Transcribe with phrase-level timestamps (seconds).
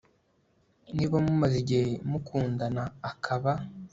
[0.95, 3.51] niba mumaze igihe mukundana akaba